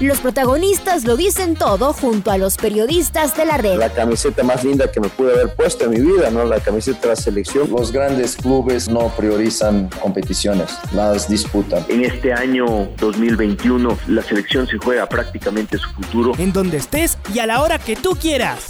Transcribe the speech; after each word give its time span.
Los 0.00 0.20
protagonistas 0.20 1.04
lo 1.04 1.16
dicen 1.16 1.56
todo 1.56 1.92
junto 1.92 2.30
a 2.30 2.38
los 2.38 2.56
periodistas 2.56 3.36
de 3.36 3.44
la 3.44 3.56
red. 3.56 3.78
La 3.78 3.92
camiseta 3.92 4.44
más 4.44 4.62
linda 4.62 4.92
que 4.92 5.00
me 5.00 5.08
pude 5.08 5.32
haber 5.32 5.52
puesto 5.56 5.86
en 5.86 5.90
mi 5.90 6.00
vida, 6.00 6.30
¿no? 6.30 6.44
La 6.44 6.60
camiseta 6.60 7.00
de 7.00 7.08
la 7.08 7.16
selección. 7.16 7.68
Los 7.68 7.90
grandes 7.90 8.36
clubes 8.36 8.88
no 8.88 9.08
priorizan 9.16 9.90
competiciones, 10.00 10.70
las 10.92 11.28
disputan. 11.28 11.84
En 11.88 12.04
este 12.04 12.32
año 12.32 12.88
2021 12.98 13.98
la 14.06 14.22
selección 14.22 14.68
se 14.68 14.78
juega 14.78 15.08
prácticamente 15.08 15.78
su 15.78 15.90
futuro. 15.90 16.32
En 16.38 16.52
donde 16.52 16.76
estés 16.76 17.18
y 17.34 17.40
a 17.40 17.46
la 17.46 17.60
hora 17.60 17.80
que 17.80 17.96
tú 17.96 18.10
quieras. 18.10 18.66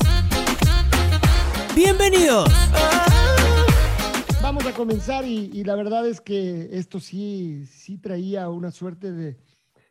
Bienvenidos. 1.76 2.50
Vamos 4.40 4.64
a 4.64 4.72
comenzar 4.72 5.26
y, 5.26 5.50
y 5.52 5.62
la 5.64 5.74
verdad 5.74 6.06
es 6.06 6.22
que 6.22 6.70
esto 6.72 7.00
sí, 7.00 7.66
sí 7.66 7.98
traía 7.98 8.48
una 8.48 8.70
suerte 8.70 9.12
de 9.12 9.36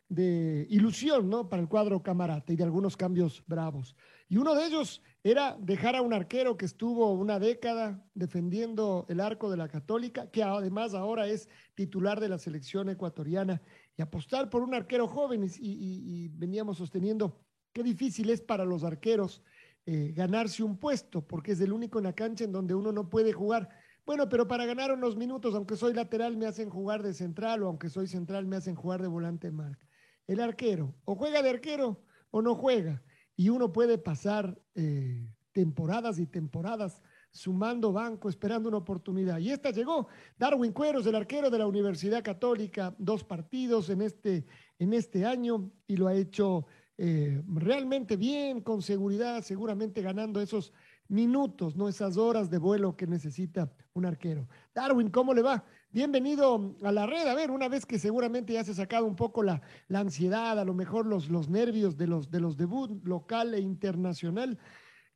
de 0.08 0.66
ilusión, 0.70 1.28
¿no? 1.28 1.48
Para 1.48 1.62
el 1.62 1.68
cuadro 1.68 2.02
camarata 2.02 2.52
y 2.52 2.56
de 2.56 2.64
algunos 2.64 2.96
cambios 2.96 3.42
bravos. 3.46 3.94
Y 4.28 4.36
uno 4.36 4.54
de 4.54 4.66
ellos 4.66 5.02
era 5.22 5.56
dejar 5.60 5.96
a 5.96 6.02
un 6.02 6.12
arquero 6.12 6.56
que 6.56 6.64
estuvo 6.64 7.12
una 7.12 7.38
década 7.38 8.04
defendiendo 8.14 9.06
el 9.08 9.20
arco 9.20 9.50
de 9.50 9.56
la 9.56 9.68
Católica, 9.68 10.30
que 10.30 10.42
además 10.42 10.94
ahora 10.94 11.26
es 11.26 11.48
titular 11.74 12.20
de 12.20 12.28
la 12.28 12.38
selección 12.38 12.88
ecuatoriana, 12.88 13.60
y 13.96 14.02
apostar 14.02 14.48
por 14.48 14.62
un 14.62 14.74
arquero 14.74 15.08
joven. 15.08 15.50
Y, 15.58 16.28
veníamos 16.28 16.78
sosteniendo 16.78 17.40
qué 17.72 17.82
difícil 17.82 18.30
es 18.30 18.40
para 18.40 18.64
los 18.64 18.84
arqueros 18.84 19.42
eh, 19.86 20.12
ganarse 20.14 20.62
un 20.62 20.78
puesto, 20.78 21.26
porque 21.26 21.52
es 21.52 21.60
el 21.60 21.72
único 21.72 21.98
en 21.98 22.04
la 22.04 22.12
cancha 22.14 22.44
en 22.44 22.52
donde 22.52 22.74
uno 22.74 22.92
no 22.92 23.08
puede 23.10 23.32
jugar. 23.32 23.68
Bueno, 24.06 24.28
pero 24.28 24.48
para 24.48 24.64
ganar 24.64 24.92
unos 24.92 25.16
minutos, 25.16 25.54
aunque 25.54 25.76
soy 25.76 25.92
lateral, 25.92 26.36
me 26.36 26.46
hacen 26.46 26.70
jugar 26.70 27.02
de 27.02 27.12
central, 27.12 27.62
o 27.62 27.66
aunque 27.66 27.90
soy 27.90 28.06
central, 28.06 28.46
me 28.46 28.56
hacen 28.56 28.74
jugar 28.74 29.02
de 29.02 29.08
volante 29.08 29.50
marca 29.50 29.87
el 30.28 30.40
arquero. 30.40 30.94
O 31.04 31.16
juega 31.16 31.42
de 31.42 31.50
arquero 31.50 32.04
o 32.30 32.40
no 32.40 32.54
juega. 32.54 33.02
Y 33.34 33.48
uno 33.48 33.72
puede 33.72 33.98
pasar 33.98 34.56
eh, 34.76 35.34
temporadas 35.52 36.20
y 36.20 36.26
temporadas 36.26 37.02
sumando 37.30 37.92
banco, 37.92 38.28
esperando 38.28 38.68
una 38.68 38.78
oportunidad. 38.78 39.38
Y 39.38 39.50
esta 39.50 39.70
llegó. 39.70 40.08
Darwin 40.38 40.72
Cueros, 40.72 41.06
el 41.06 41.14
arquero 41.14 41.50
de 41.50 41.58
la 41.58 41.66
Universidad 41.66 42.22
Católica, 42.22 42.94
dos 42.98 43.24
partidos 43.24 43.90
en 43.90 44.02
este, 44.02 44.46
en 44.78 44.92
este 44.92 45.24
año 45.24 45.70
y 45.86 45.96
lo 45.96 46.06
ha 46.06 46.14
hecho 46.14 46.66
eh, 46.96 47.42
realmente 47.46 48.16
bien, 48.16 48.60
con 48.60 48.82
seguridad, 48.82 49.42
seguramente 49.42 50.02
ganando 50.02 50.40
esos 50.40 50.72
minutos, 51.08 51.76
no 51.76 51.88
esas 51.88 52.16
horas 52.16 52.50
de 52.50 52.58
vuelo 52.58 52.96
que 52.96 53.06
necesita 53.06 53.72
un 53.94 54.04
arquero. 54.04 54.48
Darwin, 54.74 55.10
¿cómo 55.10 55.32
le 55.32 55.42
va? 55.42 55.64
Bienvenido 55.90 56.74
a 56.82 56.92
la 56.92 57.06
red. 57.06 57.26
A 57.26 57.34
ver, 57.34 57.50
una 57.50 57.68
vez 57.68 57.86
que 57.86 57.98
seguramente 57.98 58.52
ya 58.52 58.62
se 58.62 58.72
ha 58.72 58.74
sacado 58.74 59.06
un 59.06 59.16
poco 59.16 59.42
la, 59.42 59.62
ansiedad, 59.92 60.58
a 60.58 60.64
lo 60.66 60.74
mejor 60.74 61.06
los, 61.06 61.30
los 61.30 61.48
nervios 61.48 61.96
de 61.96 62.06
los, 62.06 62.30
de 62.30 62.40
los 62.40 62.58
debut 62.58 63.02
local 63.06 63.54
e 63.54 63.60
internacional, 63.60 64.58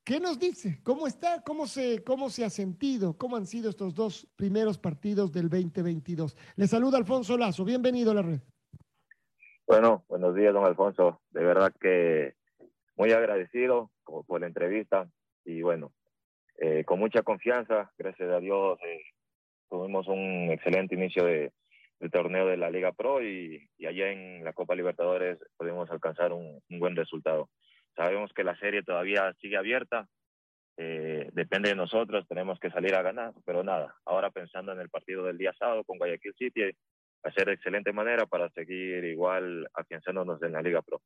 ¿qué 0.03 0.19
nos 0.19 0.39
dice? 0.39 0.81
¿Cómo 0.83 1.07
está? 1.07 1.43
¿Cómo 1.43 1.67
se, 1.67 2.03
¿Cómo 2.03 2.31
se 2.31 2.47
ha 2.47 2.51
sentido? 2.51 3.19
¿Cómo 3.19 3.37
han 3.37 3.45
sido 3.45 3.69
estos 3.69 3.95
dos 3.95 4.27
primeros 4.35 4.79
partidos 4.79 5.31
del 5.31 5.51
2022? 5.51 6.39
Le 6.57 6.67
saluda 6.67 6.97
Alfonso 6.97 7.37
Lazo. 7.37 7.67
Bienvenido 7.67 8.13
a 8.13 8.15
la 8.15 8.23
red. 8.23 8.41
Bueno, 9.67 10.05
buenos 10.09 10.35
días, 10.35 10.55
don 10.55 10.65
Alfonso. 10.65 11.21
De 11.33 11.45
verdad 11.45 11.71
que 11.79 12.35
muy 12.97 13.13
agradecido 13.13 13.91
por 14.05 14.41
la 14.41 14.47
entrevista 14.47 15.07
y 15.45 15.61
bueno, 15.61 15.93
eh, 16.57 16.85
con 16.85 16.99
mucha 16.99 17.23
confianza, 17.23 17.93
gracias 17.99 18.31
a 18.31 18.39
Dios. 18.39 18.79
Eh, 18.87 19.03
tuvimos 19.73 20.07
un 20.07 20.51
excelente 20.51 20.95
inicio 20.95 21.25
de, 21.25 21.51
del 21.99 22.11
torneo 22.11 22.47
de 22.47 22.59
la 22.59 22.69
Liga 22.69 22.93
Pro 22.93 23.23
y, 23.23 23.71
allá 23.89 24.11
en 24.11 24.45
la 24.45 24.53
Copa 24.53 24.75
Libertadores 24.75 25.39
pudimos 25.57 25.91
alcanzar 25.91 26.31
un, 26.35 26.61
buen 26.69 26.95
resultado. 26.95 27.49
Sabemos 27.97 28.31
que 28.35 28.45
la 28.45 28.55
serie 28.59 28.83
todavía 28.83 29.33
sigue 29.41 29.57
abierta, 29.57 30.07
eh, 30.77 31.31
depende 31.33 31.71
de 31.71 31.75
nosotros, 31.75 32.29
tenemos 32.29 32.61
que 32.61 32.71
salir 32.71 32.95
a 32.95 33.01
ganar, 33.01 33.33
pero 33.47 33.65
nada, 33.65 33.95
ahora 34.05 34.31
pensando 34.31 34.73
en 34.73 34.81
el 34.81 34.91
partido 34.91 35.25
del 35.25 35.39
día 35.39 35.55
sábado 35.59 35.85
con 35.85 35.97
Guayaquil 35.97 36.35
City, 36.35 36.71
hacer 37.23 37.47
de 37.47 37.55
excelente 37.55 37.95
manera 37.95 38.27
para 38.27 38.51
seguir 38.51 39.03
igual 39.05 39.67
afianzándonos 39.73 40.43
en 40.43 40.53
la 40.53 40.61
Liga 40.61 40.83
Pro. 40.83 41.01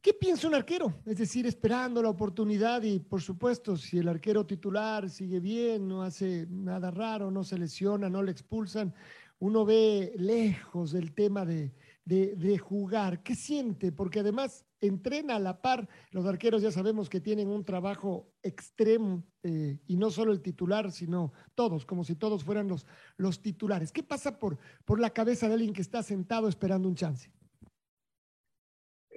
¿Qué 0.00 0.14
piensa 0.14 0.46
un 0.46 0.54
arquero? 0.54 0.94
Es 1.04 1.18
decir, 1.18 1.46
esperando 1.46 2.00
la 2.00 2.10
oportunidad 2.10 2.82
y 2.82 3.00
por 3.00 3.20
supuesto, 3.20 3.76
si 3.76 3.98
el 3.98 4.08
arquero 4.08 4.46
titular 4.46 5.10
sigue 5.10 5.40
bien, 5.40 5.88
no 5.88 6.02
hace 6.02 6.46
nada 6.48 6.90
raro, 6.92 7.32
no 7.32 7.42
se 7.42 7.58
lesiona, 7.58 8.08
no 8.08 8.22
le 8.22 8.30
expulsan, 8.30 8.94
uno 9.40 9.64
ve 9.64 10.12
lejos 10.16 10.94
el 10.94 11.14
tema 11.14 11.44
de, 11.44 11.72
de, 12.04 12.58
jugar. 12.58 13.22
¿Qué 13.22 13.34
siente? 13.34 13.92
Porque 13.92 14.20
además 14.20 14.64
entrena 14.80 15.36
a 15.36 15.40
la 15.40 15.60
par. 15.60 15.88
Los 16.10 16.26
arqueros 16.26 16.62
ya 16.62 16.70
sabemos 16.70 17.08
que 17.08 17.20
tienen 17.20 17.48
un 17.48 17.64
trabajo 17.64 18.32
extremo 18.42 19.24
eh, 19.42 19.78
y 19.86 19.96
no 19.96 20.10
solo 20.10 20.32
el 20.32 20.40
titular, 20.40 20.90
sino 20.92 21.32
todos, 21.54 21.84
como 21.84 22.04
si 22.04 22.14
todos 22.14 22.44
fueran 22.44 22.68
los, 22.68 22.86
los 23.16 23.42
titulares. 23.42 23.92
¿Qué 23.92 24.02
pasa 24.02 24.38
por, 24.38 24.58
por 24.84 25.00
la 25.00 25.10
cabeza 25.10 25.48
de 25.48 25.54
alguien 25.54 25.72
que 25.72 25.82
está 25.82 26.02
sentado 26.02 26.48
esperando 26.48 26.88
un 26.88 26.94
chance? 26.94 27.30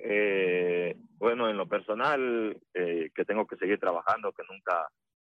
Eh, 0.03 0.70
bueno, 1.21 1.47
en 1.47 1.55
lo 1.55 1.67
personal, 1.67 2.57
eh, 2.73 3.11
que 3.13 3.25
tengo 3.25 3.45
que 3.45 3.55
seguir 3.57 3.79
trabajando, 3.79 4.31
que 4.31 4.41
nunca 4.49 4.89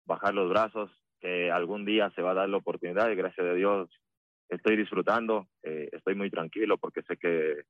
bajar 0.06 0.32
los 0.32 0.48
brazos, 0.48 0.92
que 1.20 1.50
algún 1.50 1.86
día 1.86 2.12
se 2.12 2.22
va 2.22 2.32
a 2.32 2.36
dar 2.36 2.50
la 2.50 2.58
oportunidad 2.58 3.10
y 3.10 3.16
gracias 3.16 3.48
a 3.48 3.54
Dios 3.54 3.90
estoy 4.48 4.78
disfrutando, 4.78 5.48
eh, 5.64 5.90
estoy 5.92 6.14
muy 6.14 6.30
tranquilo 6.30 6.78
porque 6.78 7.02
sé 7.02 7.18
que 7.18 7.64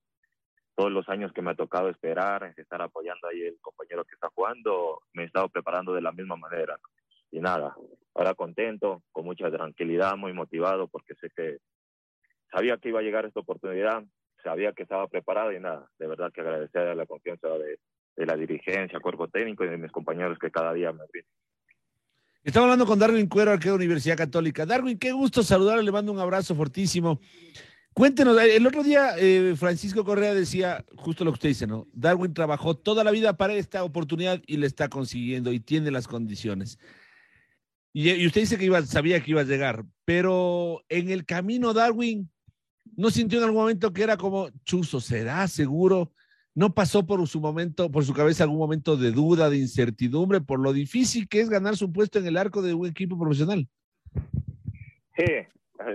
todos 0.76 0.92
los 0.92 1.08
años 1.08 1.32
que 1.32 1.42
me 1.42 1.52
ha 1.52 1.56
tocado 1.56 1.88
esperar, 1.88 2.54
estar 2.58 2.82
apoyando 2.82 3.30
ahí 3.30 3.44
el 3.44 3.58
compañero 3.62 4.04
que 4.04 4.16
está 4.16 4.28
jugando, 4.36 5.00
me 5.14 5.24
he 5.24 5.28
estado 5.28 5.48
preparando 5.48 5.94
de 5.94 6.02
la 6.02 6.12
misma 6.12 6.36
manera. 6.36 6.78
Y 7.32 7.40
nada, 7.40 7.78
ahora 8.14 8.34
contento, 8.34 9.04
con 9.14 9.24
mucha 9.24 9.50
tranquilidad, 9.50 10.18
muy 10.18 10.34
motivado 10.34 10.90
porque 10.90 11.16
sé 11.16 11.30
que 11.34 11.60
sabía 12.52 12.76
que 12.76 12.90
iba 12.90 13.00
a 13.00 13.04
llegar 13.04 13.26
esta 13.26 13.40
oportunidad, 13.40 14.04
sabía 14.44 14.74
que 14.74 14.84
estaba 14.84 15.08
preparado 15.08 15.54
y 15.54 15.62
nada, 15.62 15.90
de 15.98 16.08
verdad 16.08 16.34
que 16.34 16.42
agradecer 16.42 16.90
a 16.90 16.96
la 16.96 17.06
confianza 17.06 17.48
de, 17.48 17.80
la 18.16 18.36
dirigencia, 18.36 19.00
cuerpo 19.00 19.28
técnico 19.28 19.64
y 19.64 19.70
de 19.70 19.78
mis 19.78 19.92
compañeros 19.92 20.38
que 20.40 20.52
cada 20.52 20.74
día 20.74 20.92
me 20.92 21.04
brindan. 21.12 21.32
Estamos 22.44 22.66
hablando 22.66 22.86
con 22.86 22.98
Darwin 22.98 23.28
Cuero, 23.28 23.52
arquero 23.52 23.74
de 23.74 23.86
Universidad 23.86 24.18
Católica. 24.18 24.66
Darwin, 24.66 24.98
qué 24.98 25.12
gusto 25.12 25.44
saludarle, 25.44 25.84
le 25.84 25.92
mando 25.92 26.12
un 26.12 26.20
abrazo 26.20 26.56
fortísimo. 26.56 27.22
Cuéntenos, 27.94 28.42
el 28.42 28.66
otro 28.66 28.84
día 28.84 29.16
eh, 29.18 29.54
Francisco 29.56 30.04
Correa 30.04 30.34
decía 30.34 30.84
justo 30.96 31.24
lo 31.24 31.32
que 31.32 31.36
usted 31.36 31.50
dice, 31.50 31.68
¿no? 31.68 31.88
Darwin 31.94 32.34
trabajó 32.34 32.76
toda 32.76 33.04
la 33.04 33.12
vida 33.12 33.38
para 33.38 33.54
esta 33.54 33.84
oportunidad 33.84 34.42
y 34.48 34.58
le 34.58 34.66
está 34.66 34.88
consiguiendo 34.88 35.52
y 35.52 35.60
tiene 35.60 35.92
las 35.92 36.08
condiciones. 36.08 36.80
Y, 37.94 38.10
y 38.10 38.26
usted 38.26 38.42
dice 38.42 38.58
que 38.58 38.66
iba, 38.66 38.82
sabía 38.84 39.22
que 39.22 39.32
iba 39.32 39.42
a 39.42 39.46
llegar, 39.46 39.84
pero 40.06 40.84
en 40.88 41.10
el 41.10 41.26
camino, 41.26 41.74
Darwin, 41.74 42.32
¿No 42.96 43.10
sintió 43.10 43.40
en 43.40 43.46
algún 43.46 43.62
momento 43.62 43.94
que 43.94 44.04
era 44.04 44.18
como, 44.18 44.50
chuzo, 44.64 45.00
será 45.00 45.48
seguro? 45.48 46.12
¿No 46.54 46.74
pasó 46.74 47.06
por 47.06 47.26
su 47.28 47.40
momento, 47.40 47.90
por 47.90 48.04
su 48.04 48.14
cabeza 48.14 48.44
algún 48.44 48.60
momento 48.60 48.98
de 48.98 49.12
duda, 49.12 49.50
de 49.50 49.58
incertidumbre, 49.58 50.42
por 50.42 50.60
lo 50.60 50.74
difícil 50.74 51.30
que 51.30 51.40
es 51.40 51.50
ganar 51.50 51.78
su 51.78 51.94
puesto 51.94 52.20
en 52.20 52.28
el 52.28 52.38
arco 52.38 52.62
de 52.62 52.74
un 52.74 52.88
equipo 52.88 53.18
profesional? 53.18 53.68
Sí, 55.16 55.26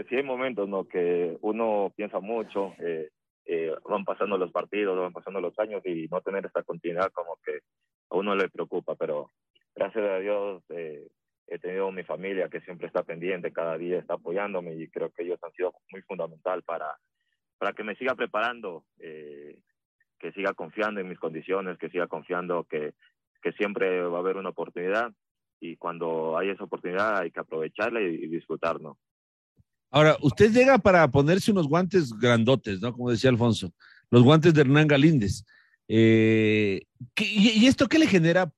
sí 0.08 0.16
hay 0.16 0.22
momentos 0.22 0.68
¿no? 0.68 0.84
que 0.88 1.36
uno 1.42 1.92
piensa 1.94 2.20
mucho, 2.20 2.74
eh, 2.78 3.10
eh, 3.44 3.72
van 3.88 4.04
pasando 4.04 4.38
los 4.38 4.50
partidos, 4.50 4.98
van 4.98 5.12
pasando 5.12 5.40
los 5.40 5.58
años 5.58 5.82
y 5.84 6.08
no 6.10 6.20
tener 6.22 6.46
esta 6.46 6.62
continuidad 6.62 7.12
como 7.12 7.36
que 7.44 7.60
a 8.10 8.16
uno 8.16 8.34
le 8.34 8.48
preocupa, 8.48 8.94
pero 8.96 9.30
gracias 9.74 10.04
a 10.04 10.18
Dios 10.18 10.62
eh, 10.70 11.06
he 11.46 11.58
tenido 11.58 11.92
mi 11.92 12.02
familia 12.02 12.48
que 12.48 12.60
siempre 12.62 12.86
está 12.86 13.02
pendiente, 13.02 13.52
cada 13.52 13.78
día 13.78 13.98
está 13.98 14.14
apoyándome 14.14 14.74
y 14.74 14.88
creo 14.88 15.10
que 15.10 15.22
ellos 15.22 15.38
han 15.42 15.52
sido 15.52 15.72
muy 15.92 16.02
fundamental 16.02 16.62
para, 16.62 16.98
para 17.58 17.72
que 17.72 17.84
me 17.84 17.94
siga 17.96 18.14
preparando, 18.14 18.84
eh, 18.98 19.60
que 20.18 20.32
siga 20.32 20.54
confiando 20.54 21.00
en 21.00 21.08
mis 21.08 21.18
condiciones, 21.18 21.78
que 21.78 21.90
siga 21.90 22.06
confiando 22.06 22.64
que, 22.64 22.94
que 23.42 23.52
siempre 23.52 24.02
va 24.02 24.18
a 24.18 24.20
haber 24.20 24.36
una 24.36 24.50
oportunidad 24.50 25.12
y 25.60 25.76
cuando 25.76 26.36
hay 26.38 26.50
esa 26.50 26.64
oportunidad 26.64 27.18
hay 27.18 27.30
que 27.30 27.40
aprovecharla 27.40 28.00
y, 28.00 28.26
disfrutarlo. 28.28 28.98
Ahora, 29.90 30.16
usted 30.20 30.52
llega 30.52 30.78
para 30.78 31.08
ponerse 31.10 31.52
unos 31.52 31.68
guantes 31.68 32.12
grandotes, 32.12 32.80
¿no? 32.80 32.92
Como 32.92 33.10
decía 33.10 33.30
Alfonso, 33.30 33.72
los 34.10 34.22
guantes 34.22 34.52
de 34.52 34.60
Hernán 34.62 34.88
Galíndez. 34.88 35.44
Eh, 35.88 36.82
y, 37.20 37.60
¿Y 37.60 37.66
esto 37.66 37.86
qué 37.86 37.98
le 37.98 38.06
genera 38.06 38.52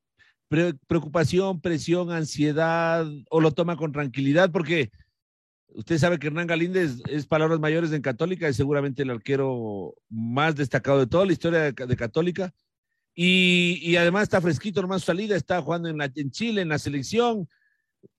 preocupación, 0.86 1.60
presión, 1.60 2.10
ansiedad 2.10 3.06
o 3.30 3.40
lo 3.40 3.52
toma 3.52 3.76
con 3.76 3.92
tranquilidad? 3.92 4.50
Porque 4.50 4.90
usted 5.74 5.98
sabe 5.98 6.18
que 6.18 6.28
Hernán 6.28 6.46
Galíndez 6.46 7.02
es, 7.08 7.26
palabras 7.26 7.60
mayores 7.60 7.92
en 7.92 8.02
Católica, 8.02 8.48
es 8.48 8.56
seguramente 8.56 9.02
el 9.02 9.10
arquero 9.10 9.94
más 10.08 10.56
destacado 10.56 11.00
de 11.00 11.06
toda 11.06 11.26
la 11.26 11.32
historia 11.32 11.72
de, 11.72 11.96
Católica. 11.96 12.52
Y, 13.14 13.96
además 13.96 14.24
está 14.24 14.40
fresquito 14.40 14.80
su 14.80 14.98
salida, 15.00 15.34
está 15.34 15.60
jugando 15.60 15.88
en, 15.88 16.00
en 16.00 16.30
Chile, 16.30 16.62
en 16.62 16.68
la 16.68 16.78
selección. 16.78 17.48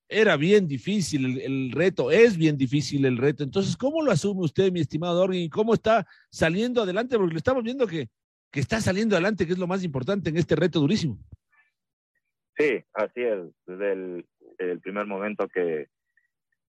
Era 0.10 0.36
bien 0.36 0.68
difícil 0.68 1.40
el, 1.40 1.72
reto, 1.72 2.12
es 2.12 2.36
bien 2.36 2.58
difícil 2.58 3.06
el 3.06 3.18
reto. 3.18 3.44
Entonces, 3.44 3.78
¿cómo 3.78 4.02
lo 4.02 4.12
asume 4.12 4.42
usted, 4.42 4.72
mi 4.72 4.82
estimado 4.82 5.16
Dorgin? 5.16 5.44
¿Y 5.44 5.50
cómo 5.50 5.74
está 5.74 6.06
saliendo 6.30 6.82
adelante? 6.82 7.18
Porque 7.18 7.34
lo 7.34 7.38
estamos 7.38 7.64
viendo 7.64 7.88
que, 7.88 8.10
que 8.52 8.60
está 8.60 8.82
saliendo 8.82 9.16
adelante, 9.16 9.46
que 9.46 9.54
es 9.54 9.60
lo 9.60 9.68
más 9.68 9.84
importante 9.84 10.30
en 10.30 10.38
este 10.38 10.56
reto 10.56 10.80
durísimo. 10.80 11.18
Sí, 12.58 12.84
así 12.94 13.22
es. 13.22 13.40
Desde 13.66 14.26
el, 14.58 14.80
primer 14.82 15.06
momento 15.06 15.48
que, 15.48 15.88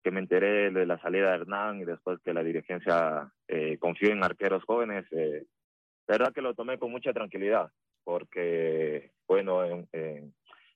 que, 0.02 0.10
me 0.10 0.20
enteré 0.20 0.70
de 0.70 0.86
la 0.86 0.98
salida 1.00 1.30
de 1.30 1.36
Hernán 1.36 1.80
y 1.80 1.84
después 1.84 2.18
que 2.24 2.32
la 2.32 2.42
dirigencia 2.42 3.32
eh, 3.46 3.76
confió 3.78 4.10
en 4.10 4.24
arqueros 4.24 4.64
jóvenes, 4.64 5.04
eh, 5.12 5.44
la 6.06 6.18
verdad 6.18 6.32
que 6.32 6.42
lo 6.42 6.54
tomé 6.54 6.78
con 6.78 6.90
mucha 6.90 7.12
tranquilidad, 7.12 7.70
porque, 8.04 9.10
bueno, 9.26 9.86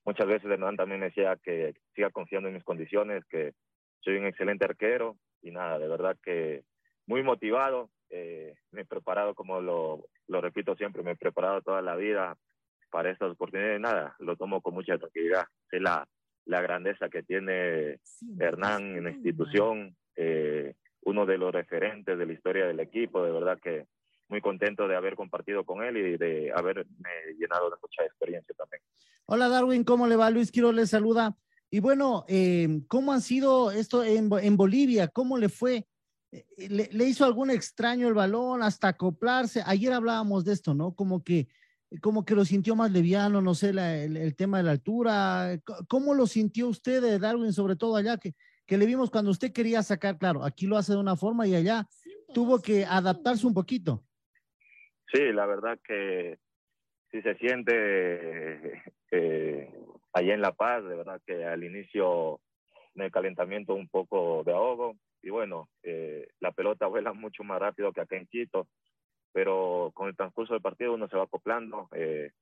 muchas 0.04 0.26
veces 0.26 0.50
Hernán 0.50 0.76
también 0.76 1.00
me 1.00 1.06
decía 1.06 1.38
que 1.42 1.74
siga 1.94 2.10
confiando 2.10 2.48
en 2.48 2.54
mis 2.54 2.64
condiciones, 2.64 3.24
que 3.26 3.54
soy 4.00 4.16
un 4.16 4.26
excelente 4.26 4.64
arquero 4.64 5.16
y 5.40 5.50
nada, 5.50 5.78
de 5.78 5.88
verdad 5.88 6.16
que 6.22 6.64
muy 7.06 7.22
motivado. 7.22 7.90
Eh, 8.10 8.54
me 8.72 8.82
he 8.82 8.84
preparado, 8.84 9.34
como 9.34 9.60
lo, 9.60 10.04
lo 10.28 10.40
repito 10.40 10.76
siempre, 10.76 11.02
me 11.02 11.12
he 11.12 11.16
preparado 11.16 11.62
toda 11.62 11.80
la 11.80 11.96
vida 11.96 12.36
para 12.90 13.10
estas 13.10 13.30
oportunidades, 13.30 13.80
nada, 13.80 14.14
lo 14.18 14.36
tomo 14.36 14.60
con 14.60 14.74
mucha 14.74 14.98
tranquilidad. 14.98 15.44
Es 15.70 15.80
la, 15.80 16.06
la 16.46 16.60
grandeza 16.60 17.08
que 17.08 17.22
tiene 17.22 18.00
Hernán 18.38 18.96
en 18.96 19.04
la 19.04 19.10
institución, 19.10 19.96
eh, 20.16 20.74
uno 21.02 21.26
de 21.26 21.38
los 21.38 21.52
referentes 21.52 22.18
de 22.18 22.26
la 22.26 22.32
historia 22.32 22.66
del 22.66 22.80
equipo, 22.80 23.24
de 23.24 23.32
verdad 23.32 23.58
que 23.60 23.86
muy 24.28 24.40
contento 24.40 24.88
de 24.88 24.96
haber 24.96 25.14
compartido 25.14 25.64
con 25.64 25.82
él 25.82 25.96
y 25.96 26.16
de 26.16 26.52
haberme 26.54 26.84
llenado 27.38 27.70
de 27.70 27.76
mucha 27.82 28.04
experiencia 28.04 28.54
también. 28.56 28.82
Hola 29.26 29.48
Darwin, 29.48 29.84
¿cómo 29.84 30.06
le 30.06 30.16
va? 30.16 30.30
Luis 30.30 30.50
Quiero 30.50 30.72
le 30.72 30.86
saluda. 30.86 31.36
Y 31.70 31.80
bueno, 31.80 32.24
eh, 32.28 32.80
¿cómo 32.88 33.12
ha 33.12 33.20
sido 33.20 33.70
esto 33.70 34.04
en, 34.04 34.30
en 34.40 34.56
Bolivia? 34.56 35.08
¿Cómo 35.08 35.38
le 35.38 35.48
fue? 35.48 35.86
Eh, 36.30 36.44
¿Le, 36.68 36.88
¿Le, 36.92 37.04
hizo 37.04 37.24
algún 37.24 37.50
extraño 37.50 38.08
el 38.08 38.14
balón 38.14 38.62
hasta 38.62 38.88
acoplarse? 38.88 39.62
Ayer 39.64 39.92
hablábamos 39.92 40.44
de 40.44 40.52
esto, 40.52 40.74
¿no? 40.74 40.94
Como 40.94 41.22
que 41.22 41.48
como 42.00 42.24
que 42.24 42.34
lo 42.34 42.44
sintió 42.44 42.74
más 42.74 42.90
leviano, 42.90 43.40
no 43.40 43.54
sé, 43.54 43.70
el, 43.70 44.36
tema 44.36 44.58
de 44.58 44.64
la 44.64 44.70
altura. 44.70 45.58
¿Cómo 45.88 46.14
lo 46.14 46.26
sintió 46.26 46.68
usted, 46.68 47.02
de 47.02 47.18
Darwin, 47.18 47.52
sobre 47.52 47.76
todo 47.76 47.96
allá, 47.96 48.16
que, 48.16 48.34
que 48.66 48.78
le 48.78 48.86
vimos 48.86 49.10
cuando 49.10 49.30
usted 49.30 49.52
quería 49.52 49.82
sacar, 49.82 50.18
claro, 50.18 50.44
aquí 50.44 50.66
lo 50.66 50.76
hace 50.76 50.92
de 50.92 50.98
una 50.98 51.16
forma 51.16 51.46
y 51.46 51.54
allá 51.54 51.86
tuvo 52.32 52.60
que 52.62 52.84
adaptarse 52.84 53.46
un 53.46 53.54
poquito? 53.54 54.04
Sí, 55.12 55.32
la 55.32 55.46
verdad 55.46 55.78
que 55.84 56.38
sí 57.10 57.20
se 57.20 57.34
siente 57.36 58.82
eh, 59.10 59.70
allá 60.12 60.34
en 60.34 60.40
La 60.40 60.52
Paz, 60.52 60.82
de 60.84 60.96
verdad 60.96 61.20
que 61.26 61.44
al 61.44 61.62
inicio 61.62 62.40
en 62.94 63.02
el 63.02 63.10
calentamiento 63.10 63.74
un 63.74 63.88
poco 63.88 64.42
de 64.44 64.52
ahogo 64.52 64.96
y 65.22 65.30
bueno, 65.30 65.68
eh, 65.82 66.26
la 66.40 66.52
pelota 66.52 66.86
vuela 66.86 67.12
mucho 67.12 67.44
más 67.44 67.60
rápido 67.60 67.92
que 67.92 68.00
acá 68.00 68.16
en 68.16 68.26
Quito 68.26 68.68
pero 69.32 69.90
con 69.94 70.08
el 70.08 70.16
transcurso 70.16 70.52
del 70.52 70.62
partido 70.62 70.94
uno 70.94 71.08
se 71.08 71.16
va 71.16 71.24
acoplando. 71.24 71.88
Eh, 71.92 72.32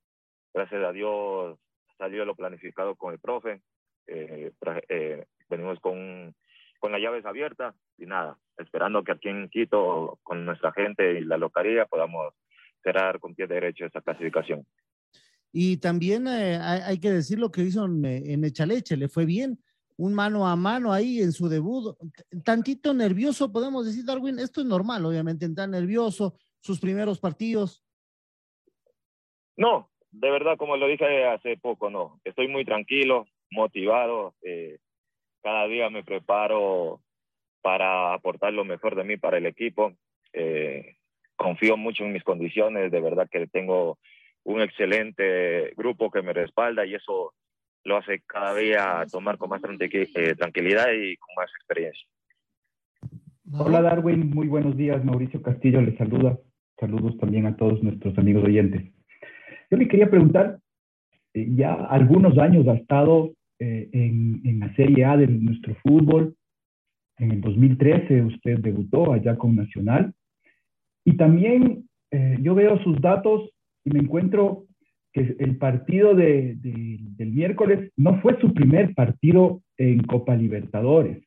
gracias 0.52 0.82
a 0.84 0.92
Dios 0.92 1.58
salió 1.96 2.24
lo 2.24 2.34
planificado 2.34 2.96
con 2.96 3.12
el 3.12 3.18
profe. 3.18 3.60
Eh, 4.06 4.52
eh, 4.88 5.24
venimos 5.48 5.78
con, 5.80 6.34
con 6.80 6.92
las 6.92 7.00
llaves 7.00 7.24
abiertas 7.24 7.74
y 7.96 8.06
nada, 8.06 8.38
esperando 8.58 9.04
que 9.04 9.12
aquí 9.12 9.28
en 9.28 9.48
Quito, 9.48 10.18
con 10.22 10.44
nuestra 10.44 10.72
gente 10.72 11.20
y 11.20 11.24
la 11.24 11.36
localidad, 11.36 11.88
podamos 11.88 12.34
cerrar 12.82 13.20
con 13.20 13.34
pie 13.34 13.46
derecho 13.46 13.84
esa 13.84 14.00
clasificación. 14.00 14.66
Y 15.52 15.78
también 15.78 16.28
hay, 16.28 17.00
que 17.00 17.10
decir 17.10 17.38
lo 17.38 17.50
que 17.50 17.62
hizo 17.62 17.84
en, 17.84 18.04
en 18.04 18.44
Echaleche, 18.44 18.96
le 18.96 19.08
fue 19.08 19.26
bien, 19.26 19.58
un 20.00 20.14
mano 20.14 20.48
a 20.48 20.56
mano 20.56 20.92
ahí 20.92 21.20
en 21.20 21.30
su 21.30 21.48
debut, 21.48 21.94
tantito 22.42 22.94
nervioso, 22.94 23.52
podemos 23.52 23.84
decir, 23.84 24.04
Darwin, 24.04 24.38
esto 24.38 24.62
es 24.62 24.66
normal, 24.66 25.04
obviamente, 25.04 25.44
entrar 25.44 25.68
nervioso, 25.68 26.38
sus 26.60 26.80
primeros 26.80 27.18
partidos? 27.18 27.84
No, 29.56 29.90
de 30.10 30.30
verdad, 30.30 30.56
como 30.56 30.76
lo 30.76 30.86
dije 30.86 31.26
hace 31.26 31.56
poco, 31.56 31.90
no. 31.90 32.20
Estoy 32.24 32.48
muy 32.48 32.64
tranquilo, 32.64 33.26
motivado. 33.50 34.34
Eh, 34.42 34.78
cada 35.42 35.66
día 35.66 35.90
me 35.90 36.04
preparo 36.04 37.00
para 37.62 38.14
aportar 38.14 38.52
lo 38.52 38.64
mejor 38.64 38.96
de 38.96 39.04
mí 39.04 39.16
para 39.16 39.38
el 39.38 39.46
equipo. 39.46 39.92
Eh, 40.32 40.96
confío 41.36 41.76
mucho 41.76 42.04
en 42.04 42.12
mis 42.12 42.24
condiciones, 42.24 42.90
de 42.90 43.00
verdad 43.00 43.28
que 43.30 43.46
tengo 43.46 43.98
un 44.44 44.60
excelente 44.60 45.72
grupo 45.76 46.10
que 46.10 46.22
me 46.22 46.32
respalda 46.32 46.86
y 46.86 46.94
eso 46.94 47.34
lo 47.84 47.96
hace 47.96 48.22
cada 48.26 48.54
día 48.54 49.06
tomar 49.10 49.38
con 49.38 49.50
más 49.50 49.62
eh, 49.64 50.34
tranquilidad 50.36 50.86
y 50.92 51.16
con 51.16 51.34
más 51.36 51.50
experiencia. 51.58 52.06
Hola 53.52 53.82
Darwin, 53.82 54.30
muy 54.30 54.48
buenos 54.48 54.76
días. 54.76 55.04
Mauricio 55.04 55.42
Castillo 55.42 55.80
le 55.80 55.96
saluda. 55.96 56.38
Saludos 56.80 57.18
también 57.18 57.44
a 57.44 57.56
todos 57.56 57.82
nuestros 57.82 58.16
amigos 58.16 58.42
oyentes. 58.44 58.82
Yo 59.70 59.76
le 59.76 59.86
quería 59.86 60.08
preguntar, 60.08 60.58
eh, 61.34 61.46
ya 61.54 61.74
algunos 61.74 62.38
años 62.38 62.66
ha 62.68 62.74
estado 62.74 63.34
eh, 63.58 63.90
en, 63.92 64.40
en, 64.44 64.60
la 64.60 64.74
Serie 64.74 65.04
A 65.04 65.18
de 65.18 65.26
nuestro 65.26 65.74
fútbol. 65.82 66.34
En 67.18 67.32
el 67.32 67.42
2013 67.42 68.22
usted 68.22 68.60
debutó 68.60 69.12
allá 69.12 69.36
con 69.36 69.54
Nacional. 69.54 70.14
Y 71.04 71.18
también 71.18 71.84
eh, 72.10 72.38
yo 72.40 72.54
veo 72.54 72.82
sus 72.82 72.98
datos 73.02 73.50
y 73.84 73.90
me 73.90 74.00
encuentro 74.00 74.64
que 75.12 75.36
el 75.38 75.58
partido 75.58 76.14
de, 76.14 76.54
del 76.56 77.32
miércoles 77.32 77.92
no 77.96 78.20
fue 78.22 78.40
su 78.40 78.54
primer 78.54 78.94
partido 78.94 79.60
en 79.76 80.02
Copa 80.04 80.36
Libertadores. 80.36 81.18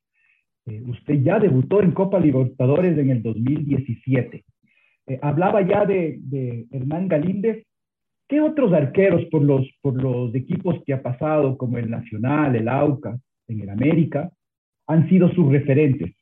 usted 0.66 1.22
ya 1.22 1.38
debutó 1.38 1.82
en 1.82 1.92
Copa 1.92 2.20
Libertadores 2.20 2.98
en 2.98 3.10
el 3.10 3.22
2017. 3.22 4.46
Eh, 5.08 5.20
hablaba 5.22 5.62
ya 5.62 5.86
de, 5.86 6.18
de, 6.20 6.66
Hernán 6.72 7.08
Galíndez. 7.08 7.66
¿Qué 8.28 8.40
otros 8.40 8.74
arqueros 8.74 9.26
por 9.26 9.44
los, 9.44 9.70
por 9.82 10.02
los 10.02 10.34
equipos 10.34 10.82
que 10.86 10.94
ha 10.94 11.02
pasado, 11.02 11.58
como 11.58 11.78
el 11.78 11.90
Nacional, 11.90 12.56
el 12.56 12.68
AUCA, 12.68 13.18
en 13.48 13.62
el 13.62 13.70
América, 13.70 14.32
han 14.88 15.08
sido 15.10 15.30
sus 15.30 15.52
referentes? 15.52 16.16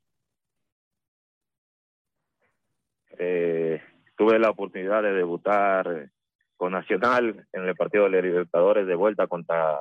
Eh, 3.18 3.80
tuve 4.18 4.40
la 4.40 4.50
oportunidad 4.50 5.04
de 5.04 5.14
debutar 5.14 6.10
con 6.58 6.72
Nacional 6.72 7.46
en 7.54 7.66
el 7.66 7.76
partido 7.76 8.10
de 8.10 8.22
Libertadores 8.22 8.88
de 8.88 8.96
vuelta 8.96 9.28
contra 9.28 9.78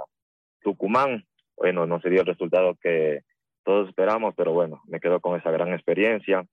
Tucumán. 0.62 1.25
Bueno, 1.56 1.86
no 1.86 2.00
se 2.00 2.10
dio 2.10 2.20
el 2.20 2.26
resultado 2.26 2.76
que 2.82 3.22
todos 3.64 3.88
esperamos, 3.88 4.34
pero 4.36 4.52
bueno, 4.52 4.82
me 4.88 5.00
quedo 5.00 5.20
con 5.20 5.38
esa 5.38 5.50
gran 5.50 5.72
experiencia. 5.72 6.44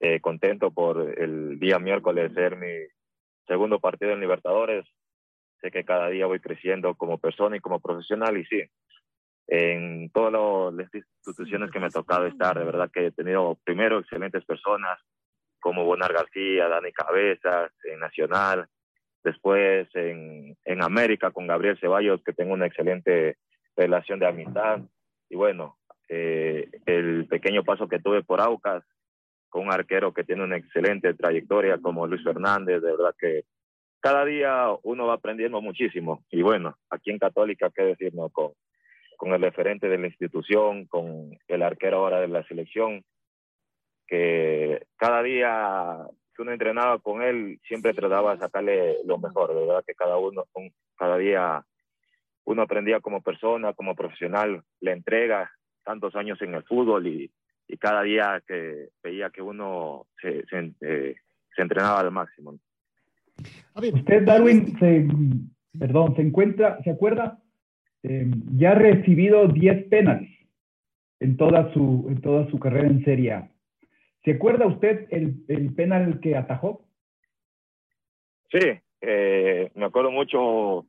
Eh, 0.00 0.20
contento 0.20 0.70
por 0.70 1.18
el 1.18 1.58
día 1.58 1.78
miércoles 1.78 2.32
ser 2.32 2.56
mi 2.56 2.86
segundo 3.46 3.80
partido 3.80 4.12
en 4.12 4.20
Libertadores. 4.20 4.86
Sé 5.60 5.70
que 5.72 5.84
cada 5.84 6.08
día 6.08 6.26
voy 6.26 6.38
creciendo 6.38 6.94
como 6.94 7.18
persona 7.18 7.56
y 7.56 7.60
como 7.60 7.80
profesional 7.80 8.36
y 8.36 8.44
sí, 8.44 8.62
en 9.48 10.10
todas 10.10 10.74
las 10.74 10.94
instituciones 10.94 11.70
que 11.70 11.80
me 11.80 11.86
ha 11.86 11.90
tocado 11.90 12.26
estar, 12.26 12.56
de 12.56 12.64
verdad 12.64 12.90
que 12.92 13.06
he 13.06 13.10
tenido 13.10 13.58
primero 13.64 13.98
excelentes 13.98 14.44
personas 14.44 15.00
como 15.58 15.84
Bonar 15.84 16.12
García, 16.12 16.68
Dani 16.68 16.92
Cabezas, 16.92 17.72
en 17.84 17.98
Nacional, 17.98 18.68
después 19.24 19.88
en, 19.94 20.56
en 20.64 20.82
América 20.82 21.30
con 21.32 21.46
Gabriel 21.46 21.78
Ceballos, 21.80 22.22
que 22.22 22.32
tengo 22.32 22.52
una 22.52 22.66
excelente 22.66 23.38
relación 23.74 24.20
de 24.20 24.26
amistad. 24.26 24.80
Y 25.28 25.34
bueno, 25.34 25.78
eh, 26.08 26.68
el 26.86 27.26
pequeño 27.26 27.64
paso 27.64 27.88
que 27.88 27.98
tuve 27.98 28.22
por 28.22 28.40
Aucas, 28.40 28.84
con 29.48 29.66
un 29.66 29.72
arquero 29.72 30.12
que 30.12 30.24
tiene 30.24 30.44
una 30.44 30.56
excelente 30.56 31.14
trayectoria 31.14 31.78
como 31.78 32.06
Luis 32.06 32.22
Fernández, 32.22 32.82
de 32.82 32.90
verdad 32.90 33.14
que 33.18 33.44
cada 34.00 34.24
día 34.24 34.66
uno 34.82 35.06
va 35.06 35.14
aprendiendo 35.14 35.60
muchísimo. 35.60 36.24
Y 36.30 36.42
bueno, 36.42 36.76
aquí 36.90 37.10
en 37.10 37.18
Católica, 37.18 37.70
qué 37.74 37.82
decirnos, 37.82 38.32
con, 38.32 38.52
con 39.16 39.32
el 39.32 39.42
referente 39.42 39.88
de 39.88 39.98
la 39.98 40.06
institución, 40.06 40.86
con 40.86 41.36
el 41.48 41.62
arquero 41.62 41.98
ahora 41.98 42.20
de 42.20 42.28
la 42.28 42.44
selección, 42.44 43.02
que 44.06 44.86
cada 44.96 45.22
día 45.22 46.06
que 46.34 46.42
uno 46.42 46.52
entrenaba 46.52 46.98
con 47.00 47.22
él, 47.22 47.58
siempre 47.66 47.92
trataba 47.94 48.34
de 48.34 48.40
sacarle 48.40 48.96
lo 49.04 49.18
mejor, 49.18 49.54
de 49.54 49.66
verdad 49.66 49.84
que 49.84 49.94
cada 49.94 50.16
uno, 50.18 50.44
cada 50.96 51.18
día 51.18 51.64
uno 52.44 52.62
aprendía 52.62 53.00
como 53.00 53.20
persona, 53.20 53.72
como 53.72 53.94
profesional, 53.94 54.62
le 54.80 54.92
entrega 54.92 55.50
tantos 55.84 56.14
años 56.14 56.40
en 56.40 56.54
el 56.54 56.62
fútbol 56.62 57.06
y, 57.08 57.30
y 57.68 57.76
cada 57.76 58.02
día 58.02 58.42
que 58.46 58.88
veía 59.02 59.30
que 59.30 59.42
uno 59.42 60.06
se, 60.20 60.44
se, 60.46 60.72
eh, 60.80 61.14
se 61.54 61.62
entrenaba 61.62 62.00
al 62.00 62.10
máximo. 62.10 62.58
Usted, 63.74 64.24
Darwin, 64.24 64.76
se, 64.78 65.06
perdón, 65.78 66.16
se 66.16 66.22
encuentra, 66.22 66.82
¿se 66.82 66.90
acuerda 66.90 67.38
eh, 68.02 68.26
ya 68.56 68.72
ha 68.72 68.74
recibido 68.74 69.48
10 69.48 69.88
penales 69.88 70.30
en 71.20 71.36
toda 71.36 71.72
su, 71.72 72.06
en 72.08 72.20
toda 72.20 72.48
su 72.50 72.58
carrera 72.58 72.88
en 72.88 73.04
Serie 73.04 73.32
A. 73.32 73.50
¿Se 74.24 74.32
acuerda 74.32 74.66
usted 74.66 75.06
el, 75.10 75.44
el 75.48 75.74
penal 75.74 76.20
que 76.20 76.36
atajó? 76.36 76.84
Sí, 78.50 78.60
eh, 79.00 79.70
me 79.74 79.84
acuerdo 79.84 80.10
mucho 80.10 80.86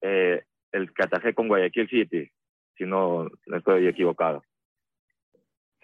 eh, 0.00 0.42
el 0.72 0.92
que 0.92 1.02
atajé 1.02 1.34
con 1.34 1.48
Guayaquil 1.48 1.88
City, 1.88 2.30
si 2.76 2.84
no, 2.84 3.28
no 3.46 3.56
estoy 3.56 3.86
equivocado. 3.86 4.42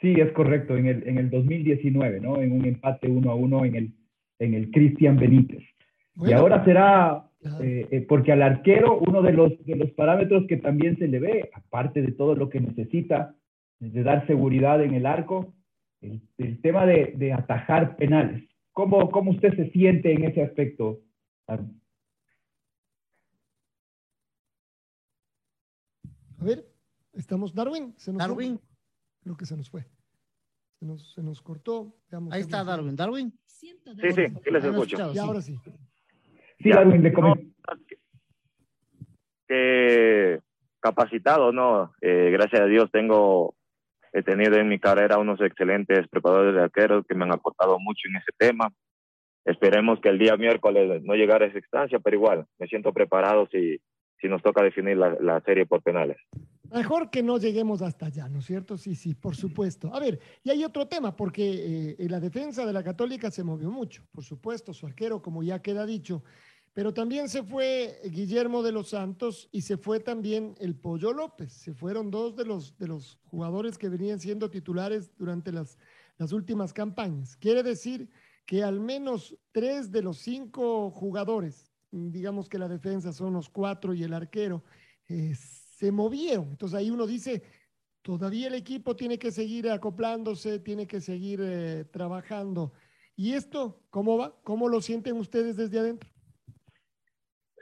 Sí, 0.00 0.14
es 0.18 0.32
correcto, 0.32 0.76
en 0.76 0.86
el, 0.86 1.06
en 1.06 1.18
el 1.18 1.30
2019, 1.30 2.20
¿no? 2.20 2.40
En 2.40 2.52
un 2.52 2.64
empate 2.64 3.08
uno 3.08 3.30
a 3.30 3.34
uno 3.34 3.64
en 3.64 3.76
el, 3.76 3.92
en 4.38 4.54
el 4.54 4.70
Cristian 4.70 5.16
Benítez. 5.16 5.62
y 6.16 6.32
ahora 6.32 6.64
será, 6.64 7.28
eh, 7.60 7.86
eh, 7.90 8.06
porque 8.08 8.32
al 8.32 8.42
arquero 8.42 8.98
uno 8.98 9.20
de 9.20 9.32
los, 9.32 9.64
de 9.66 9.76
los 9.76 9.90
parámetros 9.90 10.46
que 10.46 10.56
también 10.56 10.96
se 10.98 11.06
le 11.06 11.18
ve, 11.18 11.50
aparte 11.52 12.00
de 12.00 12.12
todo 12.12 12.34
lo 12.34 12.48
que 12.48 12.60
necesita, 12.60 13.34
de 13.78 14.02
dar 14.02 14.26
seguridad 14.26 14.82
en 14.82 14.94
el 14.94 15.04
arco, 15.04 15.52
el, 16.00 16.22
el 16.38 16.60
tema 16.62 16.86
de, 16.86 17.12
de, 17.16 17.34
atajar 17.34 17.96
penales. 17.96 18.42
¿Cómo, 18.72 19.10
¿Cómo 19.10 19.32
usted 19.32 19.54
se 19.54 19.70
siente 19.70 20.12
en 20.12 20.24
ese 20.24 20.42
aspecto? 20.42 21.00
A 21.46 21.58
ver, 26.42 26.64
estamos, 27.12 27.54
Darwin. 27.54 27.92
¿se 27.98 28.12
nos 28.12 28.18
Darwin. 28.18 28.58
Creo 29.22 29.36
que 29.36 29.46
se 29.46 29.56
nos 29.56 29.70
fue. 29.70 29.84
Se 30.78 30.86
nos, 30.86 31.12
se 31.12 31.22
nos 31.22 31.42
cortó. 31.42 31.94
Veamos 32.10 32.32
Ahí 32.32 32.40
está 32.40 32.64
Darwin. 32.64 32.96
Darwin. 32.96 33.32
Sí, 33.46 33.78
sí, 33.84 34.10
sí 34.44 34.50
les 34.50 34.64
escucho. 34.64 35.12
Y 35.12 35.18
ahora 35.18 35.42
sí. 35.42 35.58
Sí, 36.58 36.70
Darwin, 36.70 37.02
le 37.02 37.12
comento. 37.12 37.44
Que 39.46 40.40
capacitado, 40.80 41.52
¿no? 41.52 41.92
Eh, 42.00 42.30
gracias 42.32 42.62
a 42.62 42.66
Dios 42.66 42.90
tengo, 42.90 43.54
he 44.12 44.22
tenido 44.22 44.56
en 44.56 44.68
mi 44.68 44.78
carrera 44.78 45.18
unos 45.18 45.40
excelentes 45.40 46.08
preparadores 46.08 46.54
de 46.54 46.62
arqueros 46.62 47.06
que 47.06 47.14
me 47.14 47.24
han 47.24 47.32
aportado 47.32 47.78
mucho 47.78 48.08
en 48.08 48.16
ese 48.16 48.32
tema. 48.36 48.72
Esperemos 49.44 50.00
que 50.00 50.08
el 50.08 50.18
día 50.18 50.36
miércoles 50.36 51.02
no 51.02 51.14
llegara 51.14 51.44
a 51.44 51.48
esa 51.48 51.58
instancia, 51.58 51.98
pero 51.98 52.16
igual, 52.16 52.46
me 52.58 52.66
siento 52.66 52.92
preparado 52.92 53.46
si, 53.50 53.78
si 54.20 54.28
nos 54.28 54.42
toca 54.42 54.62
definir 54.62 54.96
la, 54.96 55.16
la 55.20 55.40
serie 55.42 55.66
por 55.66 55.82
penales. 55.82 56.18
Mejor 56.72 57.10
que 57.10 57.22
no 57.22 57.38
lleguemos 57.38 57.82
hasta 57.82 58.06
allá, 58.06 58.28
¿no 58.28 58.38
es 58.38 58.46
cierto? 58.46 58.76
Sí, 58.76 58.94
sí, 58.94 59.14
por 59.14 59.34
supuesto. 59.36 59.94
A 59.94 59.98
ver, 59.98 60.20
y 60.44 60.50
hay 60.50 60.64
otro 60.64 60.86
tema, 60.86 61.16
porque 61.16 61.96
eh, 61.98 62.08
la 62.08 62.20
defensa 62.20 62.64
de 62.64 62.72
la 62.72 62.82
Católica 62.82 63.30
se 63.30 63.42
movió 63.42 63.70
mucho, 63.70 64.04
por 64.12 64.24
supuesto, 64.24 64.72
su 64.72 64.86
arquero, 64.86 65.20
como 65.20 65.42
ya 65.42 65.60
queda 65.60 65.84
dicho, 65.84 66.22
pero 66.72 66.94
también 66.94 67.28
se 67.28 67.42
fue 67.42 68.00
Guillermo 68.04 68.62
de 68.62 68.72
los 68.72 68.90
Santos 68.90 69.48
y 69.50 69.62
se 69.62 69.76
fue 69.76 69.98
también 69.98 70.54
el 70.60 70.76
Pollo 70.76 71.12
López. 71.12 71.52
Se 71.52 71.74
fueron 71.74 72.10
dos 72.10 72.36
de 72.36 72.44
los, 72.44 72.78
de 72.78 72.86
los 72.86 73.18
jugadores 73.24 73.76
que 73.76 73.88
venían 73.88 74.20
siendo 74.20 74.50
titulares 74.50 75.10
durante 75.18 75.50
las, 75.50 75.78
las 76.16 76.32
últimas 76.32 76.72
campañas. 76.72 77.36
Quiere 77.36 77.64
decir 77.64 78.08
que 78.46 78.62
al 78.62 78.78
menos 78.78 79.36
tres 79.50 79.90
de 79.90 80.02
los 80.02 80.18
cinco 80.18 80.90
jugadores, 80.90 81.72
digamos 81.90 82.48
que 82.48 82.58
la 82.58 82.68
defensa 82.68 83.12
son 83.12 83.32
los 83.32 83.48
cuatro 83.48 83.92
y 83.92 84.04
el 84.04 84.14
arquero, 84.14 84.62
eh, 85.08 85.34
se 85.80 85.90
movieron. 85.90 86.48
Entonces 86.50 86.78
ahí 86.78 86.90
uno 86.90 87.06
dice, 87.06 87.42
todavía 88.02 88.48
el 88.48 88.54
equipo 88.54 88.94
tiene 88.94 89.18
que 89.18 89.30
seguir 89.30 89.70
acoplándose, 89.70 90.58
tiene 90.58 90.86
que 90.86 91.00
seguir 91.00 91.40
eh, 91.42 91.86
trabajando. 91.90 92.74
¿Y 93.16 93.32
esto 93.32 93.80
cómo 93.88 94.18
va? 94.18 94.34
¿Cómo 94.44 94.68
lo 94.68 94.82
sienten 94.82 95.16
ustedes 95.16 95.56
desde 95.56 95.78
adentro? 95.78 96.10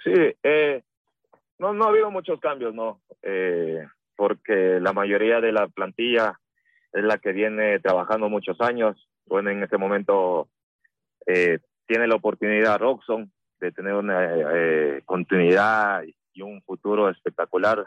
Sí, 0.02 0.12
eh, 0.42 0.82
no, 1.60 1.72
no 1.72 1.84
ha 1.84 1.88
habido 1.90 2.10
muchos 2.10 2.40
cambios, 2.40 2.74
¿no? 2.74 3.00
Eh, 3.22 3.86
porque 4.16 4.80
la 4.80 4.92
mayoría 4.92 5.40
de 5.40 5.52
la 5.52 5.68
plantilla 5.68 6.40
es 6.92 7.04
la 7.04 7.18
que 7.18 7.30
viene 7.30 7.78
trabajando 7.78 8.28
muchos 8.28 8.60
años. 8.60 8.96
Bueno, 9.26 9.50
en 9.50 9.62
este 9.62 9.78
momento 9.78 10.48
eh, 11.24 11.60
tiene 11.86 12.08
la 12.08 12.16
oportunidad 12.16 12.80
Roxon 12.80 13.30
de 13.60 13.70
tener 13.70 13.94
una 13.94 15.02
continuidad 15.04 16.02
y 16.32 16.42
un 16.42 16.62
futuro 16.62 17.08
espectacular 17.10 17.86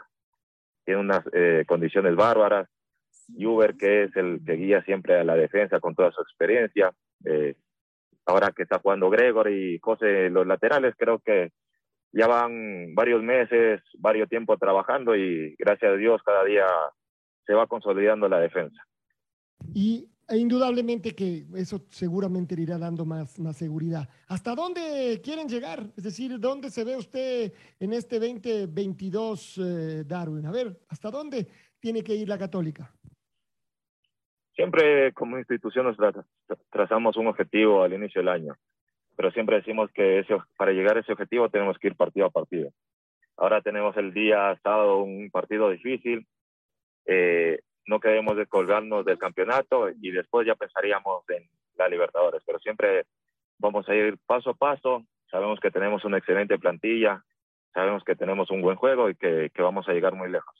tiene 0.84 1.00
unas 1.00 1.22
eh, 1.32 1.64
condiciones 1.66 2.14
bárbaras. 2.16 2.68
Uber, 3.28 3.76
que 3.76 4.04
es 4.04 4.16
el 4.16 4.40
que 4.44 4.54
guía 4.54 4.82
siempre 4.82 5.18
a 5.18 5.24
la 5.24 5.34
defensa 5.34 5.80
con 5.80 5.94
toda 5.94 6.10
su 6.12 6.20
experiencia. 6.20 6.92
Eh, 7.24 7.54
ahora 8.26 8.52
que 8.54 8.64
está 8.64 8.78
jugando 8.78 9.10
Gregor 9.10 9.50
y 9.50 9.78
José 9.78 10.28
los 10.30 10.46
laterales, 10.46 10.94
creo 10.96 11.18
que 11.20 11.52
ya 12.12 12.26
van 12.26 12.94
varios 12.94 13.22
meses, 13.22 13.80
varios 13.98 14.28
tiempos 14.28 14.58
trabajando 14.58 15.16
y 15.16 15.54
gracias 15.58 15.92
a 15.92 15.96
Dios 15.96 16.22
cada 16.22 16.44
día 16.44 16.66
se 17.46 17.54
va 17.54 17.66
consolidando 17.66 18.28
la 18.28 18.38
defensa. 18.38 18.84
Y 19.74 20.11
e 20.28 20.36
indudablemente 20.38 21.14
que 21.14 21.44
eso 21.54 21.82
seguramente 21.90 22.56
le 22.56 22.62
irá 22.62 22.78
dando 22.78 23.04
más, 23.04 23.38
más 23.38 23.56
seguridad. 23.56 24.08
¿Hasta 24.28 24.54
dónde 24.54 25.20
quieren 25.22 25.48
llegar? 25.48 25.84
Es 25.96 26.04
decir, 26.04 26.38
¿dónde 26.38 26.70
se 26.70 26.84
ve 26.84 26.96
usted 26.96 27.52
en 27.80 27.92
este 27.92 28.18
2022, 28.18 29.58
eh, 29.58 30.04
Darwin? 30.06 30.46
A 30.46 30.52
ver, 30.52 30.78
¿hasta 30.88 31.10
dónde 31.10 31.46
tiene 31.80 32.02
que 32.02 32.14
ir 32.14 32.28
la 32.28 32.38
católica? 32.38 32.90
Siempre 34.54 35.12
como 35.12 35.38
institución 35.38 35.86
nos 35.86 35.96
tra 35.96 36.12
trazamos 36.70 37.16
un 37.16 37.26
objetivo 37.26 37.82
al 37.82 37.94
inicio 37.94 38.20
del 38.20 38.28
año, 38.28 38.56
pero 39.16 39.30
siempre 39.32 39.56
decimos 39.56 39.90
que 39.92 40.20
ese, 40.20 40.36
para 40.56 40.72
llegar 40.72 40.96
a 40.96 41.00
ese 41.00 41.12
objetivo 41.12 41.48
tenemos 41.48 41.78
que 41.78 41.88
ir 41.88 41.96
partido 41.96 42.26
a 42.26 42.30
partido. 42.30 42.70
Ahora 43.36 43.62
tenemos 43.62 43.96
el 43.96 44.12
día 44.12 44.58
sábado 44.62 45.02
un 45.02 45.30
partido 45.30 45.70
difícil. 45.70 46.26
Eh, 47.06 47.60
no 47.86 48.00
queremos 48.00 48.36
descolgarnos 48.36 49.04
del 49.04 49.18
campeonato 49.18 49.88
y 49.90 50.10
después 50.10 50.46
ya 50.46 50.54
pensaríamos 50.54 51.24
en 51.28 51.48
la 51.76 51.88
Libertadores, 51.88 52.42
pero 52.46 52.58
siempre 52.58 53.06
vamos 53.58 53.88
a 53.88 53.94
ir 53.94 54.18
paso 54.26 54.50
a 54.50 54.54
paso, 54.54 55.04
sabemos 55.30 55.58
que 55.60 55.70
tenemos 55.70 56.04
una 56.04 56.18
excelente 56.18 56.58
plantilla, 56.58 57.24
sabemos 57.72 58.04
que 58.04 58.16
tenemos 58.16 58.50
un 58.50 58.60
buen 58.62 58.76
juego 58.76 59.08
y 59.08 59.14
que, 59.14 59.50
que 59.54 59.62
vamos 59.62 59.88
a 59.88 59.92
llegar 59.92 60.14
muy 60.14 60.30
lejos. 60.30 60.54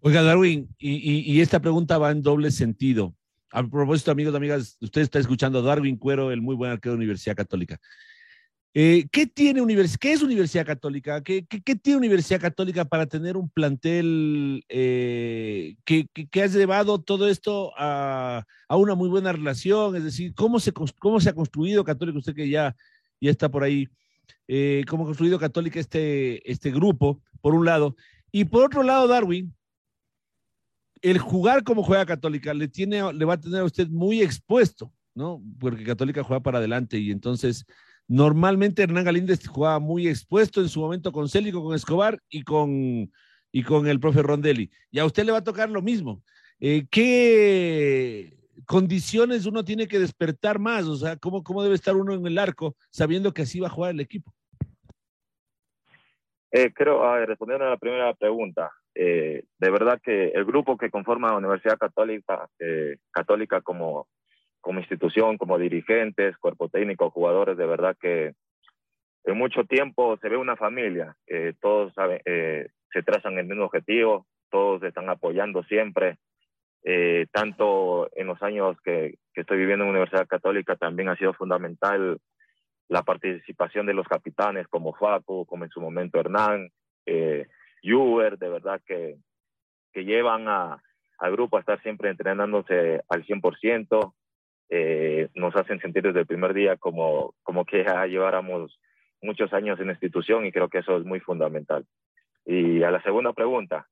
Oiga, 0.00 0.22
Darwin, 0.22 0.68
y, 0.78 1.32
y, 1.32 1.40
esta 1.40 1.60
pregunta 1.60 1.98
va 1.98 2.12
en 2.12 2.22
doble 2.22 2.50
sentido. 2.50 3.14
A 3.50 3.64
propósito, 3.64 4.10
amigos 4.10 4.34
amigas, 4.34 4.76
usted 4.80 5.00
está 5.00 5.18
escuchando 5.18 5.58
a 5.58 5.62
Darwin 5.62 5.96
Cuero, 5.96 6.30
el 6.30 6.42
muy 6.42 6.54
buen 6.54 6.70
arquero 6.70 6.92
de 6.92 6.98
Universidad 6.98 7.34
Católica. 7.34 7.80
Eh, 8.78 9.08
¿qué, 9.10 9.26
tiene 9.26 9.62
univers 9.62 9.96
¿Qué 9.96 10.12
es 10.12 10.22
Universidad 10.22 10.66
Católica? 10.66 11.22
¿Qué, 11.22 11.46
qué, 11.46 11.62
qué 11.62 11.76
tiene 11.76 11.96
Universidad 11.96 12.42
Católica 12.42 12.84
para 12.84 13.06
tener 13.06 13.34
un 13.34 13.48
plantel 13.48 14.66
eh, 14.68 15.76
que, 15.86 16.06
que, 16.08 16.42
ha 16.42 16.46
llevado 16.46 17.00
todo 17.00 17.26
esto 17.26 17.72
a, 17.78 18.44
a, 18.68 18.76
una 18.76 18.94
muy 18.94 19.08
buena 19.08 19.32
relación? 19.32 19.96
Es 19.96 20.04
decir, 20.04 20.34
¿cómo 20.34 20.60
se, 20.60 20.74
cómo 20.74 21.20
se 21.20 21.30
ha 21.30 21.34
construido 21.34 21.84
Católica? 21.84 22.18
Usted 22.18 22.34
que 22.34 22.50
ya, 22.50 22.76
ya 23.18 23.30
está 23.30 23.48
por 23.48 23.64
ahí, 23.64 23.88
eh, 24.46 24.84
¿cómo 24.86 25.04
ha 25.04 25.06
construido 25.06 25.38
Católica 25.38 25.80
este, 25.80 26.52
este 26.52 26.70
grupo, 26.70 27.22
por 27.40 27.54
un 27.54 27.64
lado? 27.64 27.96
Y 28.30 28.44
por 28.44 28.62
otro 28.62 28.82
lado, 28.82 29.08
Darwin, 29.08 29.54
el 31.00 31.16
jugar 31.16 31.64
como 31.64 31.82
juega 31.82 32.04
Católica 32.04 32.52
le, 32.52 32.68
tiene, 32.68 33.10
le 33.14 33.24
va 33.24 33.32
a 33.32 33.40
tener 33.40 33.60
a 33.60 33.64
usted 33.64 33.88
muy 33.88 34.20
expuesto, 34.20 34.92
¿no? 35.14 35.42
Porque 35.58 35.82
Católica 35.82 36.22
juega 36.22 36.42
para 36.42 36.58
adelante 36.58 36.98
y 36.98 37.10
entonces 37.10 37.64
Normalmente 38.08 38.82
Hernán 38.82 39.04
Galíndez 39.04 39.46
jugaba 39.46 39.78
muy 39.80 40.08
expuesto 40.08 40.60
en 40.60 40.68
su 40.68 40.80
momento 40.80 41.12
con 41.12 41.28
Célico, 41.28 41.62
con 41.62 41.74
Escobar 41.74 42.20
y 42.28 42.42
con, 42.42 43.10
y 43.52 43.62
con 43.62 43.86
el 43.88 43.98
profe 43.98 44.22
Rondelli. 44.22 44.70
Y 44.90 44.98
a 44.98 45.04
usted 45.04 45.24
le 45.24 45.32
va 45.32 45.38
a 45.38 45.44
tocar 45.44 45.68
lo 45.70 45.82
mismo. 45.82 46.22
Eh, 46.60 46.86
¿Qué 46.90 48.36
condiciones 48.66 49.46
uno 49.46 49.64
tiene 49.64 49.88
que 49.88 49.98
despertar 49.98 50.58
más? 50.58 50.84
O 50.86 50.96
sea, 50.96 51.16
¿cómo, 51.16 51.42
¿cómo 51.42 51.62
debe 51.62 51.74
estar 51.74 51.96
uno 51.96 52.14
en 52.14 52.26
el 52.26 52.38
arco 52.38 52.76
sabiendo 52.90 53.32
que 53.34 53.42
así 53.42 53.60
va 53.60 53.66
a 53.66 53.70
jugar 53.70 53.90
el 53.90 54.00
equipo? 54.00 54.32
Eh, 56.52 56.72
creo, 56.72 57.04
a 57.04 57.24
respondiendo 57.26 57.66
a 57.66 57.70
la 57.70 57.76
primera 57.76 58.14
pregunta, 58.14 58.70
eh, 58.94 59.44
de 59.58 59.70
verdad 59.70 60.00
que 60.02 60.28
el 60.28 60.44
grupo 60.46 60.78
que 60.78 60.90
conforma 60.90 61.28
la 61.28 61.36
Universidad 61.36 61.76
Católica, 61.76 62.48
eh, 62.58 62.96
Católica 63.10 63.60
como 63.60 64.08
como 64.66 64.80
institución, 64.80 65.38
como 65.38 65.58
dirigentes, 65.58 66.36
cuerpo 66.38 66.68
técnico, 66.68 67.10
jugadores, 67.10 67.56
de 67.56 67.66
verdad 67.66 67.96
que 68.00 68.34
en 69.22 69.38
mucho 69.38 69.62
tiempo 69.62 70.18
se 70.20 70.28
ve 70.28 70.36
una 70.36 70.56
familia, 70.56 71.14
eh, 71.28 71.52
todos 71.60 71.94
saben, 71.94 72.20
eh, 72.24 72.70
se 72.92 73.04
trazan 73.04 73.38
el 73.38 73.46
mismo 73.46 73.66
objetivo, 73.66 74.26
todos 74.50 74.82
están 74.82 75.08
apoyando 75.08 75.62
siempre, 75.62 76.18
eh, 76.82 77.26
tanto 77.30 78.10
en 78.16 78.26
los 78.26 78.42
años 78.42 78.76
que, 78.82 79.14
que, 79.32 79.42
estoy 79.42 79.58
viviendo 79.58 79.84
en 79.84 79.92
la 79.92 79.98
Universidad 79.98 80.26
Católica 80.26 80.74
también 80.74 81.10
ha 81.10 81.16
sido 81.16 81.32
fundamental 81.32 82.18
la 82.88 83.04
participación 83.04 83.86
de 83.86 83.94
los 83.94 84.08
capitanes 84.08 84.66
como 84.66 84.94
Facu, 84.94 85.46
como 85.46 85.62
en 85.62 85.70
su 85.70 85.80
momento 85.80 86.18
Hernán, 86.18 86.70
eh, 87.06 87.46
Juber, 87.84 88.36
de 88.36 88.48
verdad 88.48 88.80
que, 88.84 89.14
que 89.92 90.04
llevan 90.04 90.48
a, 90.48 90.82
al 91.18 91.30
grupo 91.30 91.56
a 91.56 91.60
estar 91.60 91.80
siempre 91.82 92.10
entrenándose 92.10 93.00
al 93.08 93.24
100%, 93.24 94.12
eh, 94.68 95.28
nos 95.34 95.54
hacen 95.56 95.80
sentir 95.80 96.02
desde 96.02 96.20
el 96.20 96.26
primer 96.26 96.54
día 96.54 96.76
como, 96.76 97.34
como 97.42 97.64
que 97.64 97.84
ya 97.84 98.06
lleváramos 98.06 98.78
muchos 99.22 99.52
años 99.52 99.78
en 99.80 99.86
la 99.86 99.92
institución 99.92 100.46
y 100.46 100.52
creo 100.52 100.68
que 100.68 100.78
eso 100.78 100.96
es 100.96 101.04
muy 101.04 101.20
fundamental. 101.20 101.86
Y 102.44 102.82
a 102.82 102.90
la 102.90 103.02
segunda 103.02 103.32
pregunta, 103.32 103.88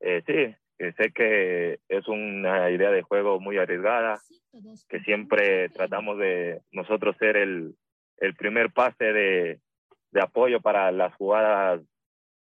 eh, 0.00 0.22
sí, 0.26 0.54
sé 0.96 1.12
que 1.12 1.78
es 1.88 2.08
una 2.08 2.70
idea 2.70 2.90
de 2.90 3.02
juego 3.02 3.38
muy 3.38 3.58
arriesgada, 3.58 4.18
que 4.88 5.00
siempre 5.00 5.68
tratamos 5.68 6.18
de 6.18 6.60
nosotros 6.72 7.16
ser 7.18 7.36
el, 7.36 7.74
el 8.18 8.34
primer 8.34 8.72
pase 8.72 9.12
de, 9.12 9.60
de 10.10 10.20
apoyo 10.20 10.60
para 10.60 10.90
las 10.92 11.14
jugadas 11.14 11.80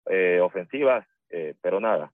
eh, 0.06 0.40
ofensivas, 0.40 1.06
eh, 1.30 1.54
pero 1.60 1.80
nada, 1.80 2.12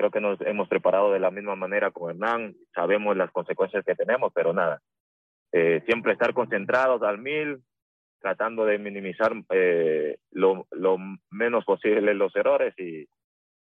creo 0.00 0.10
que 0.10 0.20
nos 0.20 0.40
hemos 0.40 0.66
preparado 0.66 1.12
de 1.12 1.20
la 1.20 1.30
misma 1.30 1.56
manera 1.56 1.90
con 1.90 2.10
Hernán, 2.10 2.56
sabemos 2.74 3.16
las 3.18 3.30
consecuencias 3.30 3.84
que 3.84 3.94
tenemos, 3.94 4.32
pero 4.34 4.54
nada, 4.54 4.80
eh, 5.52 5.82
siempre 5.84 6.14
estar 6.14 6.32
concentrados 6.32 7.02
al 7.02 7.18
mil, 7.18 7.62
tratando 8.18 8.64
de 8.64 8.78
minimizar 8.78 9.32
eh, 9.50 10.16
lo, 10.30 10.66
lo, 10.70 10.96
menos 11.30 11.66
posible 11.66 12.14
los 12.14 12.34
errores 12.34 12.72
y, 12.78 13.06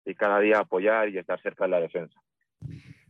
y 0.05 0.15
cada 0.15 0.39
día 0.39 0.59
apoyar 0.59 1.09
y 1.09 1.17
estar 1.17 1.41
cerca 1.41 1.65
de 1.65 1.71
la 1.71 1.81
defensa. 1.81 2.17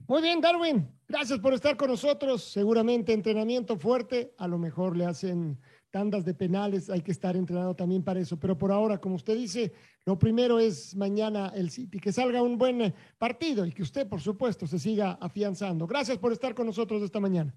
Muy 0.08 0.24
bien, 0.24 0.42
Darwin. 0.42 0.88
Gracias 1.08 1.38
por 1.38 1.54
estar 1.54 1.78
con 1.78 1.90
nosotros. 1.90 2.44
Seguramente 2.44 3.14
entrenamiento 3.14 3.78
fuerte. 3.78 4.34
A 4.40 4.48
lo 4.48 4.58
mejor 4.58 4.98
le 4.98 5.06
hacen 5.06 5.60
tandas 5.92 6.26
de 6.26 6.34
penales. 6.34 6.90
Hay 6.90 7.02
que 7.02 7.12
estar 7.12 7.36
entrenado 7.36 7.76
también 7.76 8.04
para 8.04 8.20
eso. 8.20 8.40
Pero 8.40 8.58
por 8.58 8.72
ahora, 8.72 8.98
como 8.98 9.16
usted 9.16 9.36
dice, 9.36 9.74
lo 10.06 10.18
primero 10.18 10.60
es 10.60 10.96
mañana 10.96 11.52
el 11.56 11.70
City. 11.70 12.00
Que 12.00 12.12
salga 12.12 12.42
un 12.42 12.58
buen 12.58 12.94
partido 13.18 13.66
y 13.66 13.72
que 13.72 13.84
usted, 13.84 14.08
por 14.08 14.22
supuesto, 14.22 14.68
se 14.68 14.80
siga 14.80 15.18
afianzando. 15.22 15.88
Gracias 15.88 16.18
por 16.18 16.32
estar 16.32 16.54
con 16.54 16.66
nosotros 16.66 17.02
esta 17.02 17.20
mañana. 17.20 17.54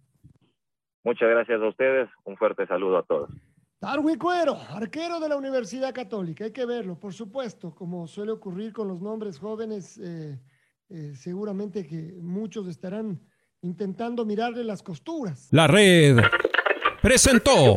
Muchas 1.05 1.29
gracias 1.29 1.61
a 1.61 1.69
ustedes. 1.69 2.09
Un 2.25 2.37
fuerte 2.37 2.67
saludo 2.67 2.99
a 2.99 3.03
todos. 3.03 3.31
Darwin 3.83 4.17
Cuero, 4.17 4.57
arquero 4.71 5.19
de 5.19 5.29
la 5.29 5.37
Universidad 5.37 5.93
Católica, 5.93 6.45
hay 6.45 6.53
que 6.53 6.65
verlo, 6.65 7.01
por 7.01 7.13
supuesto, 7.13 7.75
como 7.75 8.07
suele 8.07 8.31
ocurrir 8.31 8.73
con 8.73 8.87
los 8.87 9.01
nombres 9.01 9.41
jóvenes, 9.41 9.99
eh, 9.99 10.39
eh, 10.89 11.13
seguramente 11.17 11.85
que 11.85 12.15
muchos 12.21 12.69
estarán 12.69 13.21
intentando 13.61 14.25
mirarle 14.25 14.63
las 14.63 14.85
costuras. 14.85 15.49
La 15.51 15.67
red 15.67 16.17
presentó 17.03 17.77